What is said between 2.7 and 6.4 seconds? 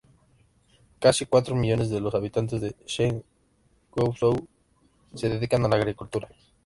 Zhengzhou se dedican a la agricultura.